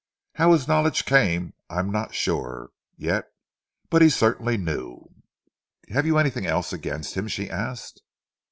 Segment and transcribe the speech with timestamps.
[0.33, 3.25] "How his knowledge came I am not sure yet.
[3.91, 5.11] But he certainly knew."
[5.89, 8.01] "Have you anything else against him?" she asked.